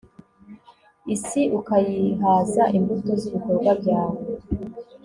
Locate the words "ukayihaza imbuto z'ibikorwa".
1.59-3.71